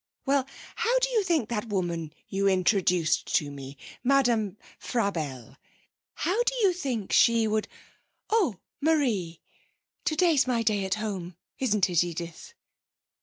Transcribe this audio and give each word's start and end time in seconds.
'Well, 0.25 0.47
how 0.77 0.97
do 0.97 1.11
you 1.11 1.23
think 1.23 1.49
that 1.49 1.69
woman 1.69 2.11
you 2.27 2.47
introduced 2.47 3.35
to 3.35 3.51
me, 3.51 3.77
Madame 4.03 4.57
Frabelle 4.79 5.57
how 6.15 6.41
do 6.41 6.55
you 6.63 6.73
think 6.73 7.13
she 7.13 7.47
would? 7.47 7.67
Oh, 8.31 8.55
Marie, 8.81 9.41
today's 10.03 10.47
my 10.47 10.63
day 10.63 10.85
at 10.85 10.95
home; 10.95 11.35
isn't 11.59 11.87
it, 11.87 12.03
Edith?' 12.03 12.55